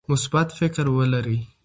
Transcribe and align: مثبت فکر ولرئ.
مثبت 0.09 0.51
فکر 0.51 0.89
ولرئ. 0.89 1.37